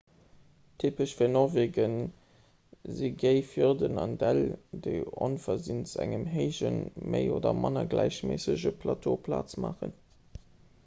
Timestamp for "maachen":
9.67-9.95